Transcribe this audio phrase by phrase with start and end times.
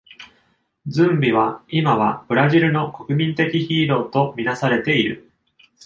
[0.87, 5.29] ズンビは今はブラジルの国民的ヒーローとみなされている。